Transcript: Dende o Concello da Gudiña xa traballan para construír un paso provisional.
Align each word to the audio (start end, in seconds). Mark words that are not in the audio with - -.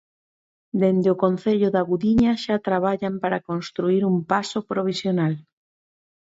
Dende 0.81 1.07
o 1.13 1.19
Concello 1.23 1.67
da 1.75 1.83
Gudiña 1.89 2.31
xa 2.43 2.55
traballan 2.67 3.15
para 3.23 3.43
construír 3.49 4.01
un 4.11 4.17
paso 4.31 4.59
provisional. 4.71 5.33